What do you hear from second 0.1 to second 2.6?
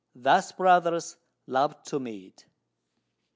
Thus brothers love to meet!